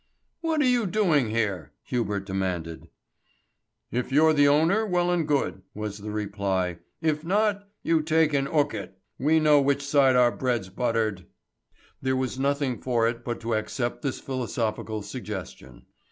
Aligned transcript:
"What 0.39 0.61
are 0.63 0.67
you 0.67 0.87
doing 0.87 1.29
here?" 1.29 1.73
Hubert 1.83 2.25
demanded. 2.25 2.89
"If 3.91 4.11
you're 4.11 4.33
the 4.33 4.47
owner 4.47 4.83
well 4.83 5.11
and 5.11 5.27
good," 5.27 5.61
was 5.75 5.99
the 5.99 6.09
reply. 6.09 6.79
"If 7.03 7.23
not, 7.23 7.69
you 7.83 8.01
take 8.01 8.33
an' 8.33 8.47
'ook 8.47 8.73
it. 8.73 8.97
We 9.19 9.39
know 9.39 9.61
which 9.61 9.85
side 9.85 10.15
our 10.15 10.31
bread's 10.31 10.69
buttered." 10.69 11.27
There 12.01 12.15
was 12.17 12.39
nothing 12.39 12.81
for 12.81 13.07
it 13.07 13.23
but 13.23 13.39
to 13.41 13.53
accept 13.53 14.01
this 14.01 14.19
philosophical 14.19 15.03
suggestion. 15.03 15.85